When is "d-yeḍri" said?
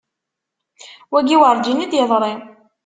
1.91-2.33